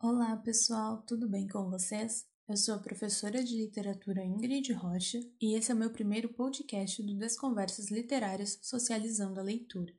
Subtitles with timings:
[0.00, 2.24] Olá, pessoal, tudo bem com vocês?
[2.46, 7.02] Eu sou a professora de literatura Ingrid Rocha e esse é o meu primeiro podcast
[7.02, 9.92] do Desconversas Literárias Socializando a Leitura.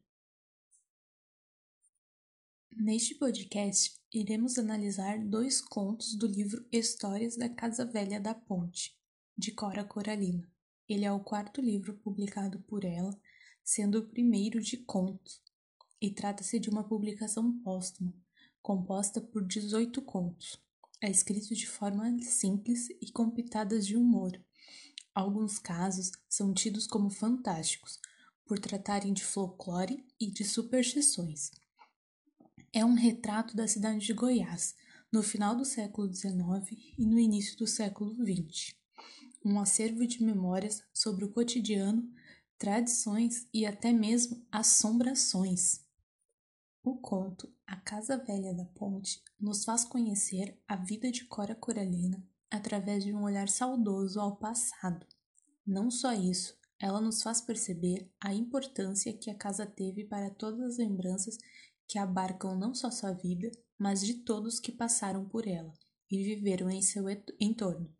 [2.71, 8.97] Neste podcast, iremos analisar dois contos do livro Histórias da Casa Velha da Ponte,
[9.37, 10.49] de Cora Coralina.
[10.87, 13.19] Ele é o quarto livro publicado por ela,
[13.61, 15.43] sendo o primeiro de contos,
[16.01, 18.13] e trata-se de uma publicação póstuma,
[18.61, 20.59] composta por 18 contos.
[21.01, 24.31] É escrito de forma simples e com pitadas de humor.
[25.15, 27.99] Alguns casos são tidos como fantásticos,
[28.45, 31.51] por tratarem de folclore e de superstições.
[32.73, 34.75] É um retrato da cidade de Goiás,
[35.11, 36.39] no final do século XIX
[36.97, 38.75] e no início do século XX.
[39.43, 42.07] Um acervo de memórias sobre o cotidiano,
[42.57, 45.81] tradições e até mesmo assombrações.
[46.81, 52.25] O conto A Casa Velha da Ponte nos faz conhecer a vida de Cora Coralina
[52.49, 55.05] através de um olhar saudoso ao passado.
[55.67, 60.61] Não só isso, ela nos faz perceber a importância que a casa teve para todas
[60.61, 61.37] as lembranças
[61.85, 65.73] que abarcam não só sua vida, mas de todos que passaram por ela
[66.09, 67.03] e viveram em seu
[67.37, 67.93] entorno.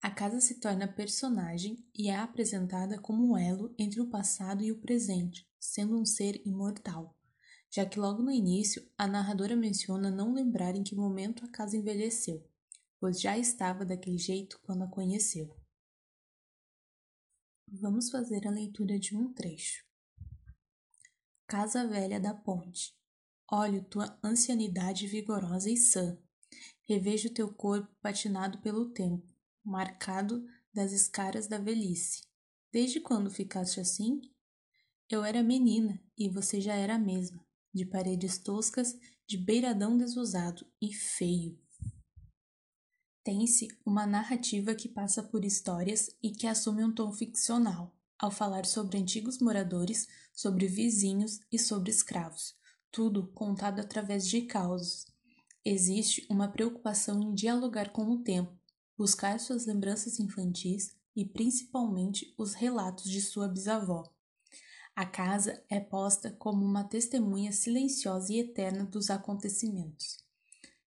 [0.00, 4.70] A casa se torna personagem e é apresentada como um elo entre o passado e
[4.70, 7.16] o presente, sendo um ser imortal
[7.70, 11.76] já que logo no início a narradora menciona não lembrar em que momento a casa
[11.76, 12.44] envelheceu,
[12.98, 15.56] pois já estava daquele jeito quando a conheceu.
[17.68, 19.84] Vamos fazer a leitura de um trecho.
[21.46, 22.92] Casa Velha da Ponte.
[23.52, 26.18] Olho tua ancianidade vigorosa e sã.
[26.82, 29.32] Revejo teu corpo patinado pelo tempo,
[29.64, 32.24] marcado das escaras da velhice.
[32.72, 34.20] Desde quando ficaste assim?
[35.08, 40.66] Eu era menina e você já era a mesma de paredes toscas, de beiradão desusado
[40.80, 41.58] e feio.
[43.22, 48.66] Tem-se uma narrativa que passa por histórias e que assume um tom ficcional, ao falar
[48.66, 52.54] sobre antigos moradores, sobre vizinhos e sobre escravos,
[52.90, 55.06] tudo contado através de causos.
[55.64, 58.58] Existe uma preocupação em dialogar com o tempo,
[58.96, 64.10] buscar suas lembranças infantis e principalmente os relatos de sua bisavó.
[64.94, 70.18] A casa é posta como uma testemunha silenciosa e eterna dos acontecimentos.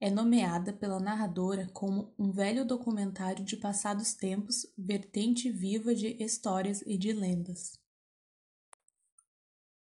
[0.01, 6.83] É nomeada pela narradora como um velho documentário de passados tempos, vertente viva de histórias
[6.87, 7.79] e de lendas.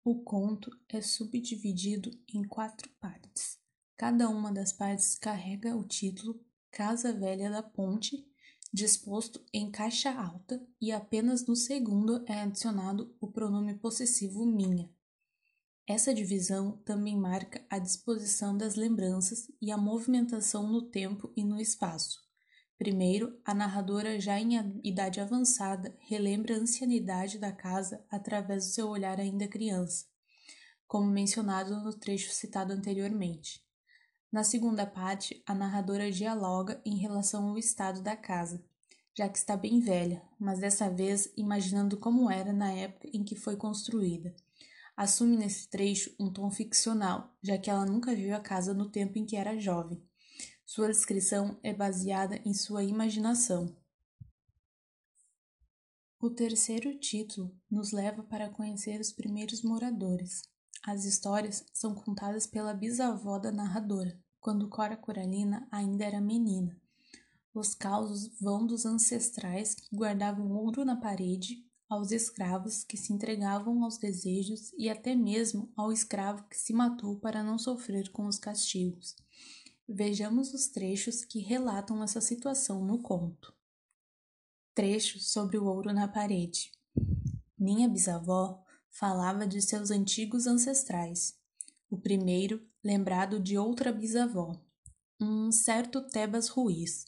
[0.03, 3.57] O conto é subdividido em quatro partes.
[3.95, 8.29] Cada uma das partes carrega o título Casa Velha da Ponte
[8.73, 14.89] disposto em caixa alta e apenas no segundo é adicionado o pronome possessivo minha.
[15.87, 21.61] Essa divisão também marca a disposição das lembranças e a movimentação no tempo e no
[21.61, 22.19] espaço.
[22.75, 28.87] Primeiro, a narradora, já em idade avançada, relembra a ancianidade da casa através do seu
[28.87, 30.05] olhar ainda criança,
[30.87, 33.62] como mencionado no trecho citado anteriormente.
[34.33, 38.65] Na segunda parte, a narradora dialoga em relação ao estado da casa,
[39.15, 43.35] já que está bem velha, mas dessa vez imaginando como era na época em que
[43.35, 44.35] foi construída.
[44.97, 49.19] Assume nesse trecho um tom ficcional, já que ela nunca viu a casa no tempo
[49.19, 50.03] em que era jovem.
[50.65, 53.77] Sua descrição é baseada em sua imaginação.
[56.19, 60.41] O terceiro título nos leva para conhecer os primeiros moradores.
[60.85, 66.77] As histórias são contadas pela bisavó da narradora, quando Cora Coralina ainda era menina.
[67.53, 73.83] Os causos vão dos ancestrais que guardavam ouro na parede, aos escravos que se entregavam
[73.85, 78.37] aos desejos e até mesmo ao escravo que se matou para não sofrer com os
[78.37, 79.15] castigos.
[79.87, 83.53] Vejamos os trechos que relatam essa situação no conto.
[84.75, 86.69] Trecho sobre o ouro na parede.
[87.57, 91.41] Minha bisavó falava de seus antigos ancestrais.
[91.93, 94.59] O primeiro lembrado de outra bisavó,
[95.21, 97.05] um certo Tebas Ruiz,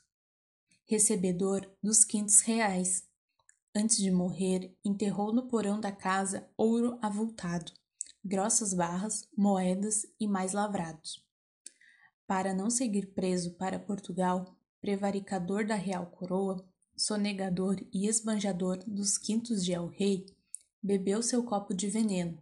[0.85, 3.03] recebedor dos quintos reais.
[3.75, 7.71] Antes de morrer, enterrou no porão da casa ouro avultado,
[8.23, 11.19] grossas barras, moedas e mais lavrados.
[12.27, 16.63] Para não seguir preso para Portugal, prevaricador da real coroa,
[16.95, 20.27] sonegador e esbanjador dos quintos de El Rei,
[20.79, 22.39] bebeu seu copo de veneno,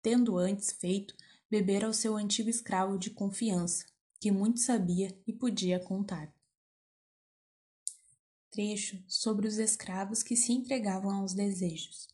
[0.00, 1.16] tendo antes feito
[1.54, 3.86] beber ao seu antigo escravo de confiança,
[4.18, 6.34] que muito sabia e podia contar.
[8.50, 12.08] Trecho sobre os escravos que se entregavam aos desejos.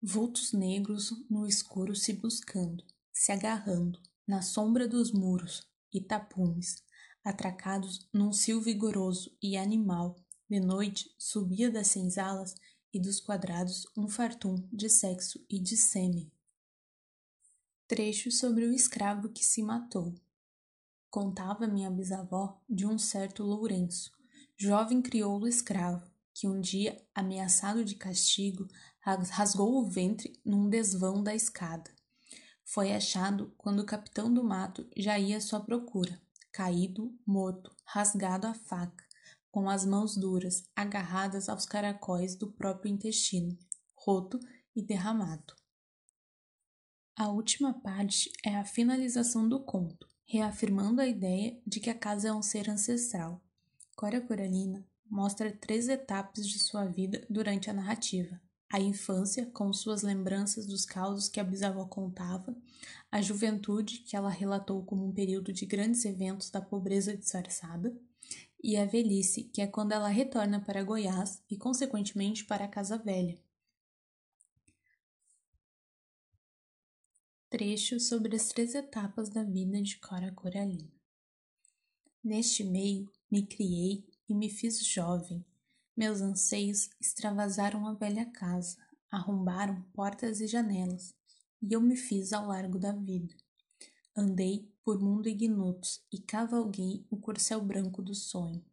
[0.00, 6.84] Vultos negros no escuro se buscando, se agarrando, na sombra dos muros, e tapumes,
[7.24, 10.14] atracados num cio vigoroso e animal.
[10.48, 12.54] De noite subia das senzalas
[12.92, 16.30] e dos quadrados um fartum de sexo e de sêmen.
[17.86, 20.14] Trecho sobre o escravo que se matou.
[21.10, 24.10] Contava minha bisavó de um certo Lourenço,
[24.56, 28.66] jovem crioulo escravo, que um dia, ameaçado de castigo,
[29.02, 31.90] rasgou o ventre num desvão da escada.
[32.64, 36.18] Foi achado quando o capitão do mato já ia à sua procura,
[36.50, 39.04] caído, morto, rasgado a faca,
[39.50, 43.58] com as mãos duras, agarradas aos caracóis do próprio intestino,
[43.94, 44.40] roto
[44.74, 45.54] e derramado.
[47.16, 52.26] A última parte é a finalização do conto, reafirmando a ideia de que a casa
[52.26, 53.40] é um ser ancestral.
[53.94, 60.02] Cora Coralina mostra três etapas de sua vida durante a narrativa: a infância, com suas
[60.02, 62.52] lembranças dos causos que a bisavó contava,
[63.12, 67.96] a juventude, que ela relatou como um período de grandes eventos da pobreza disfarçada,
[68.60, 72.98] e a velhice, que é quando ela retorna para Goiás e, consequentemente, para a Casa
[72.98, 73.38] Velha.
[77.54, 80.90] Trecho sobre as três etapas da vida de Cora Coralina.
[82.20, 85.46] Neste meio, me criei e me fiz jovem.
[85.96, 88.76] Meus anseios extravasaram a velha casa,
[89.08, 91.14] arrombaram portas e janelas,
[91.62, 93.36] e eu me fiz ao largo da vida.
[94.16, 98.64] Andei por mundo ignotos e cavalguei o corcel branco do sonho.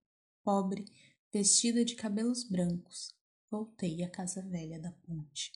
[0.43, 0.85] Pobre,
[1.31, 3.13] vestida de cabelos brancos,
[3.47, 5.51] voltei à casa velha da ponte.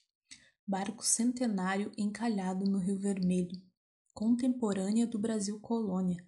[0.67, 3.61] Barco centenário encalhado no Rio Vermelho,
[4.15, 6.25] contemporânea do Brasil colônia,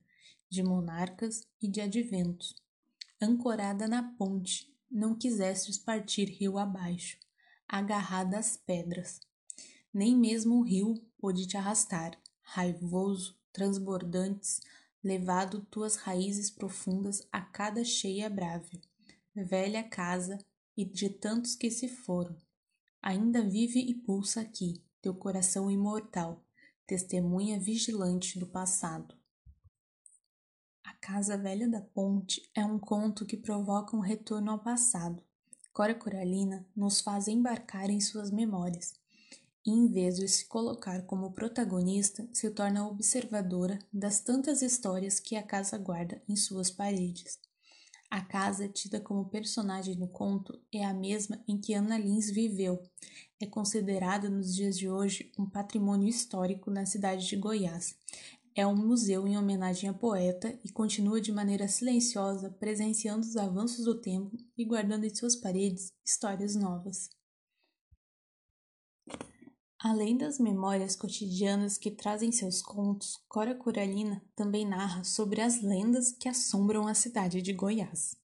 [0.48, 2.54] de monarcas e de adventos,
[3.20, 7.18] ancorada na ponte, não quisestes partir rio abaixo,
[7.68, 9.20] agarrada às pedras.
[9.92, 14.62] Nem mesmo o rio pôde te arrastar, raivoso, transbordantes,
[15.04, 18.80] levado tuas raízes profundas a cada cheia brávia,
[19.34, 20.38] velha casa
[20.78, 22.38] e de tantos que se foram.
[23.08, 26.44] Ainda vive e pulsa aqui teu coração imortal,
[26.86, 29.16] testemunha vigilante do passado.
[30.84, 35.24] A Casa Velha da Ponte é um conto que provoca um retorno ao passado.
[35.72, 38.96] Cora Coralina nos faz embarcar em suas memórias,
[39.66, 45.38] e em vez de se colocar como protagonista, se torna observadora das tantas histórias que
[45.38, 47.40] a casa guarda em suas paredes.
[48.10, 52.82] A casa, tida como personagem no conto, é a mesma em que Ana Lins viveu.
[53.40, 57.96] É considerada nos dias de hoje um patrimônio histórico na cidade de Goiás
[58.58, 63.86] é um museu em homenagem à poeta e continua de maneira silenciosa presenciando os avanços
[63.86, 67.17] do tempo e guardando em suas paredes histórias novas.
[69.80, 76.12] Além das memórias cotidianas que trazem seus contos, Cora Coralina também narra sobre as lendas
[76.12, 78.16] que assombram a cidade de Goiás.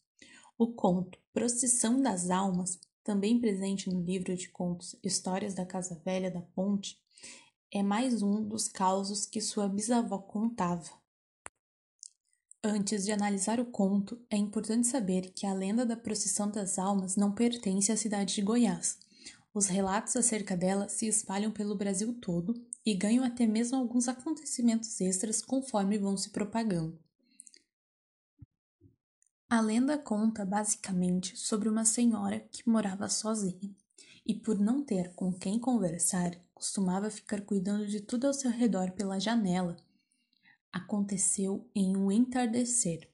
[0.57, 6.31] O conto Procissão das Almas, também presente no livro de contos Histórias da Casa Velha
[6.31, 6.99] da Ponte,
[7.71, 10.89] é mais um dos causos que sua bisavó contava.
[12.63, 17.15] Antes de analisar o conto, é importante saber que a lenda da procissão das almas
[17.15, 18.97] não pertence à cidade de Goiás.
[19.53, 24.99] Os relatos acerca dela se espalham pelo Brasil todo e ganham até mesmo alguns acontecimentos
[24.99, 26.99] extras conforme vão se propagando.
[29.47, 33.75] A lenda conta basicamente sobre uma senhora que morava sozinha
[34.25, 38.91] e, por não ter com quem conversar, costumava ficar cuidando de tudo ao seu redor
[38.93, 39.77] pela janela.
[40.71, 43.07] Aconteceu em um entardecer.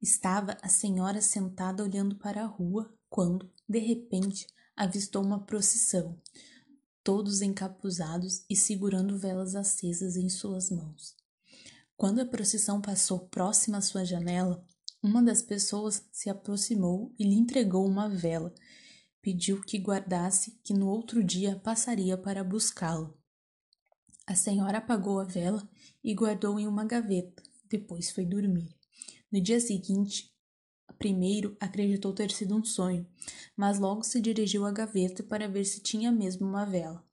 [0.00, 6.20] Estava a senhora sentada olhando para a rua quando, de repente, avistou uma procissão,
[7.02, 11.14] todos encapuzados e segurando velas acesas em suas mãos.
[11.96, 14.64] Quando a procissão passou próxima à sua janela,
[15.02, 18.54] uma das pessoas se aproximou e lhe entregou uma vela
[19.24, 23.18] pediu que guardasse que no outro dia passaria para buscá-lo.
[24.26, 25.66] A senhora apagou a vela
[26.02, 28.76] e guardou em uma gaveta, depois foi dormir.
[29.32, 30.30] No dia seguinte,
[30.98, 33.06] primeiro acreditou ter sido um sonho,
[33.56, 37.04] mas logo se dirigiu à gaveta para ver se tinha mesmo uma vela.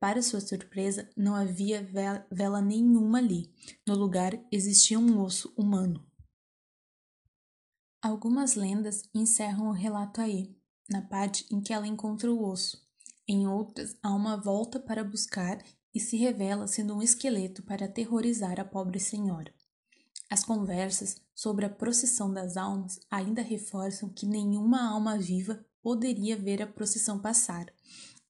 [0.00, 1.82] Para sua surpresa, não havia
[2.30, 3.52] vela nenhuma ali.
[3.86, 6.06] No lugar existia um osso humano.
[8.00, 10.56] Algumas lendas encerram o relato aí,
[10.88, 12.86] na parte em que ela encontra o osso.
[13.26, 18.60] Em outras, há uma volta para buscar e se revela sendo um esqueleto para aterrorizar
[18.60, 19.52] a pobre senhora.
[20.30, 26.60] As conversas sobre a procissão das almas ainda reforçam que nenhuma alma viva poderia ver
[26.60, 27.72] a procissão passar,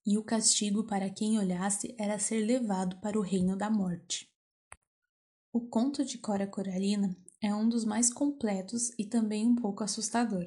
[0.05, 4.31] e o castigo para quem olhasse era ser levado para o reino da morte.
[5.51, 10.45] O conto de Cora Coralina é um dos mais completos e também um pouco assustador.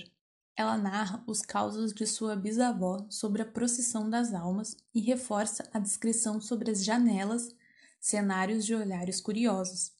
[0.56, 5.78] Ela narra os causos de sua bisavó sobre a procissão das almas e reforça a
[5.78, 7.54] descrição sobre as janelas,
[8.00, 9.92] cenários de olhares curiosos.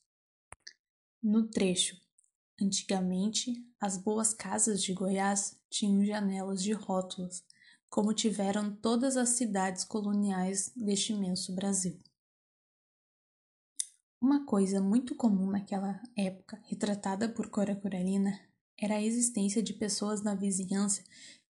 [1.23, 1.97] No trecho,
[2.61, 7.45] antigamente, as boas casas de Goiás tinham janelas de rótulos,
[7.89, 11.97] como tiveram todas as cidades coloniais deste imenso Brasil.
[14.21, 18.41] Uma coisa muito comum naquela época, retratada por Cora Coralina,
[18.77, 21.05] era a existência de pessoas na vizinhança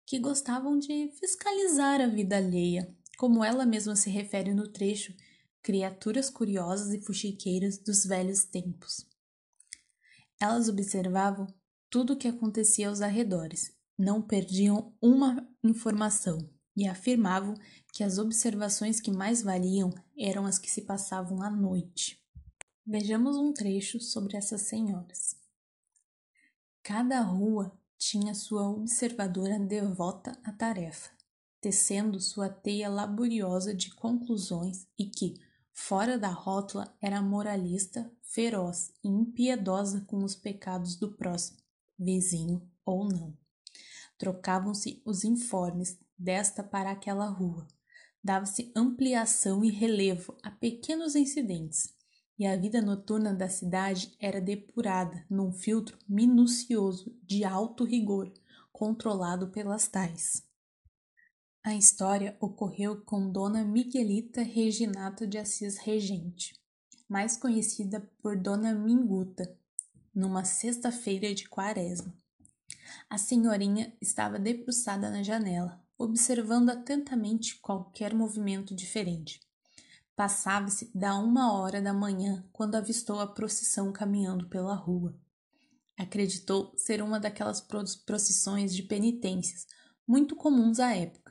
[0.05, 5.15] que gostavam de fiscalizar a vida alheia, como ela mesma se refere no trecho,
[5.63, 9.10] criaturas curiosas e fuxiqueiras dos velhos tempos.
[10.41, 11.45] Elas observavam
[11.87, 17.53] tudo o que acontecia aos arredores, não perdiam uma informação e afirmavam
[17.93, 22.19] que as observações que mais valiam eram as que se passavam à noite.
[22.83, 25.35] Vejamos um trecho sobre essas senhoras.
[26.81, 31.11] Cada rua tinha sua observadora devota à tarefa,
[31.61, 35.35] tecendo sua teia laboriosa de conclusões e que,
[35.73, 41.57] fora da rótula, era moralista, feroz e impiedosa com os pecados do próximo,
[41.97, 43.37] vizinho ou não.
[44.17, 47.67] Trocavam-se os informes desta para aquela rua.
[48.23, 51.95] Dava-se ampliação e relevo a pequenos incidentes
[52.41, 58.33] e a vida noturna da cidade era depurada num filtro minucioso de alto rigor,
[58.71, 60.43] controlado pelas tais.
[61.63, 66.59] A história ocorreu com Dona Miguelita Reginata de Assis Regente,
[67.07, 69.55] mais conhecida por Dona Minguta,
[70.11, 72.11] numa sexta-feira de quaresma.
[73.07, 79.39] A senhorinha estava debruçada na janela, observando atentamente qualquer movimento diferente.
[80.15, 85.15] Passava-se da uma hora da manhã quando avistou a procissão caminhando pela rua.
[85.95, 89.67] Acreditou ser uma daquelas procissões de penitências,
[90.07, 91.30] muito comuns à época,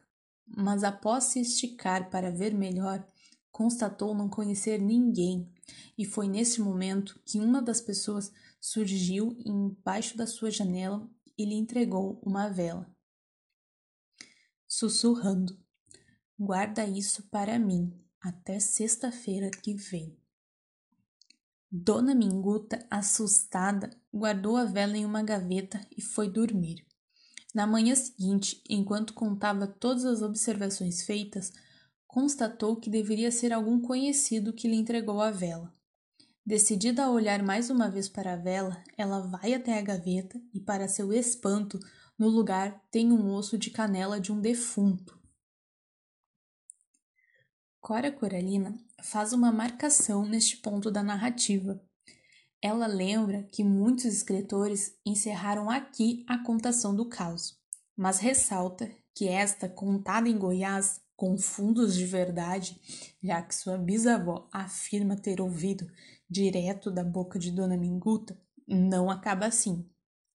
[0.57, 3.07] mas após se esticar para ver melhor,
[3.50, 5.52] constatou não conhecer ninguém,
[5.97, 11.54] e foi nesse momento que uma das pessoas surgiu embaixo da sua janela e lhe
[11.54, 12.90] entregou uma vela.
[14.66, 15.59] Sussurrando:
[16.38, 20.16] Guarda isso para mim, até sexta-feira que vem.
[21.71, 26.85] Dona Minguta, assustada, guardou a vela em uma gaveta e foi dormir.
[27.54, 31.52] Na manhã seguinte, enquanto contava todas as observações feitas,
[32.07, 35.73] constatou que deveria ser algum conhecido que lhe entregou a vela.
[36.45, 40.61] Decidida a olhar mais uma vez para a vela, ela vai até a gaveta e,
[40.61, 41.78] para seu espanto,
[42.19, 45.19] no lugar tem um osso de canela de um defunto.
[47.80, 51.80] Cora Coralina faz uma marcação neste ponto da narrativa.
[52.62, 57.59] Ela lembra que muitos escritores encerraram aqui a contação do caos,
[57.97, 62.81] mas ressalta que esta, contada em Goiás, com fundos de verdade,
[63.23, 65.87] já que sua bisavó afirma ter ouvido
[66.29, 69.88] direto da boca de Dona Minguta, não acaba assim.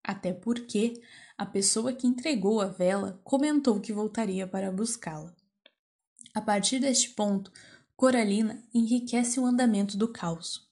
[0.04, 1.02] Até porque
[1.38, 5.36] a pessoa que entregou a vela comentou que voltaria para buscá-la.
[6.34, 7.52] A partir deste ponto,
[7.96, 10.65] Coralina enriquece o andamento do caos.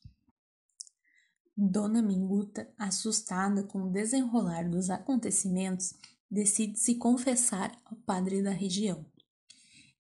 [1.55, 5.93] Dona Minguta, assustada com o desenrolar dos acontecimentos,
[6.29, 9.05] decide se confessar ao padre da região.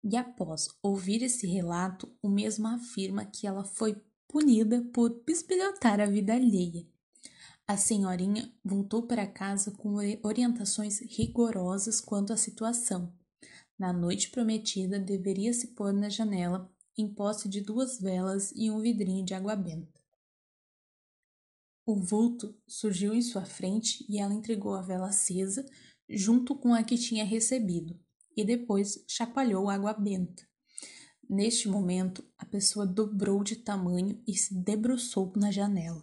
[0.04, 6.06] E após ouvir esse relato, o mesmo afirma que ela foi punida por bisbilhotar a
[6.06, 6.86] vida alheia.
[7.68, 13.14] A senhorinha voltou para casa com orientações rigorosas quanto à situação
[13.82, 18.80] na noite prometida, deveria se pôr na janela, em posse de duas velas e um
[18.80, 20.01] vidrinho de água benta.
[21.92, 25.66] O vulto surgiu em sua frente e ela entregou a vela acesa
[26.10, 28.00] junto com a que tinha recebido,
[28.34, 30.48] e depois chacoalhou a água benta.
[31.30, 36.02] Neste momento, a pessoa dobrou de tamanho e se debruçou na janela.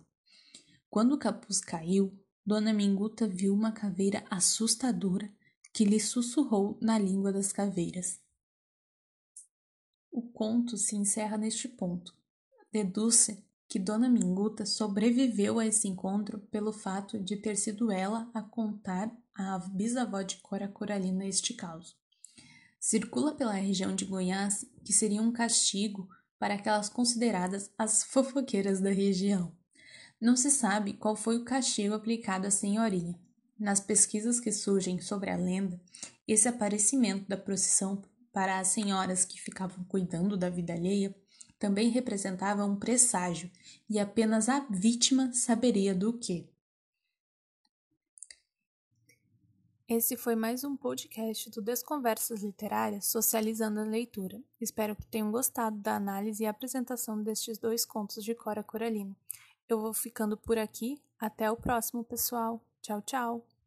[0.90, 2.14] Quando o capuz caiu,
[2.45, 5.35] Dona Minguta viu uma caveira assustadora
[5.73, 8.21] que lhe sussurrou na língua das caveiras.
[10.12, 12.14] O conto se encerra neste ponto.
[12.71, 18.41] Deduz-se que Dona Minguta sobreviveu a esse encontro pelo fato de ter sido ela a
[18.41, 21.95] contar à bisavó de Cora Coralina este caos.
[22.81, 26.09] Circula pela região de Goiás que seria um castigo
[26.39, 29.53] para aquelas consideradas as fofoqueiras da região.
[30.21, 33.21] Não se sabe qual foi o castigo aplicado à senhorinha,
[33.59, 35.81] nas pesquisas que surgem sobre a lenda,
[36.27, 41.15] esse aparecimento da procissão para as senhoras que ficavam cuidando da vida alheia
[41.59, 43.50] também representava um presságio
[43.88, 46.49] e apenas a vítima saberia do que.
[49.88, 54.38] Esse foi mais um podcast do Desconversas Literárias Socializando a Leitura.
[54.61, 59.17] Espero que tenham gostado da análise e apresentação destes dois contos de Cora Coralina.
[59.67, 61.00] Eu vou ficando por aqui.
[61.19, 62.62] Até o próximo, pessoal.
[62.83, 63.58] Tchau, tchau!